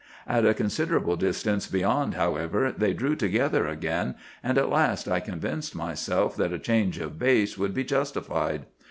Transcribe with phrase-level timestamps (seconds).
[0.25, 5.75] At a considerable distance beyond, however, they drew together again, and at last I convinced
[5.75, 8.65] myself that a change of base would be justified.